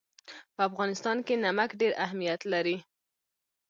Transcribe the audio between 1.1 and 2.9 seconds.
کې نمک ډېر اهمیت لري.